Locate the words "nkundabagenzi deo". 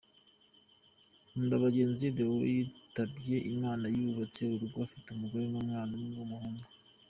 1.27-2.37